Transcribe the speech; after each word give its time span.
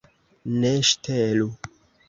Ne 0.63 0.71
ŝtelu. 0.93 1.49